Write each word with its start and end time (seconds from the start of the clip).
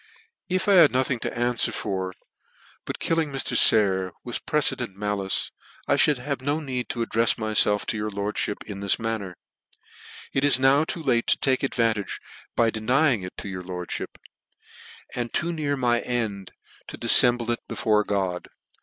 If 0.49 0.67
I 0.67 0.73
had 0.73 0.91
nothing 0.91 1.19
to 1.19 1.29
anfwer 1.29 1.71
for 1.71 2.13
but 2.85 2.97
killing 2.97 3.31
Mr. 3.31 3.55
Sayer 3.55 4.13
with 4.23 4.43
precedent 4.47 4.97
malice, 4.97 5.51
I 5.87 5.91
mould 5.95 6.17
have 6.17 6.41
no 6.41 6.59
need 6.59 6.89
to 6.89 7.05
addrefs 7.05 7.35
myfelf 7.35 7.85
to 7.85 7.97
your 7.97 8.09
lordfhip 8.09 8.63
in 8.63 8.79
this 8.79 8.97
manner. 8.97 9.37
It 10.33 10.43
is 10.43 10.57
now 10.59 10.85
too 10.85 11.03
late 11.03 11.27
to 11.27 11.37
take 11.37 11.61
advantage 11.61 12.19
by 12.55 12.71
denying 12.71 13.21
it 13.21 13.37
to 13.37 13.47
your 13.47 13.61
lordfoip, 13.61 14.17
and 15.13 15.31
too 15.31 15.53
near 15.53 15.77
my 15.77 15.99
end 16.01 16.47
to 16.87 16.97
RICHARD 16.97 17.03
NOBLE 17.03 17.07
for 17.07 17.07
Murder. 17.07 17.07
16 17.07 17.29
1 17.29 17.37
to 17.37 17.45
dififemble 17.45 17.53
it 17.53 17.67
before 17.67 18.03
God. 18.03 18.47